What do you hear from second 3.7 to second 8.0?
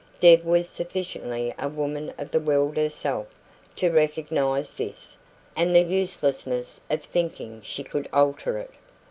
to recognise this, and the uselessness of thinking she